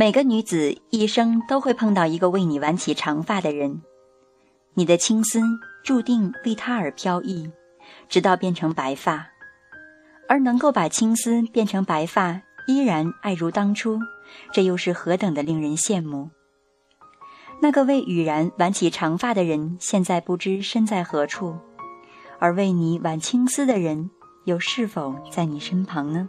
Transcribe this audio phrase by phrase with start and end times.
[0.00, 3.82] 每个女子一生都会碰到一个为你挽起长发的人，
[4.74, 5.40] 你的青丝
[5.82, 7.50] 注定为他而飘逸，
[8.08, 9.26] 直到变成白发。
[10.28, 13.98] 而能够把青丝变成白发，依然爱如当初，
[14.52, 16.30] 这又是何等的令人羡慕！
[17.60, 21.56] 那个为雨然挽起长发的人，现在不知身在何处，
[22.38, 24.08] 而为你挽青丝的人，
[24.44, 26.28] 又是否在你身旁呢？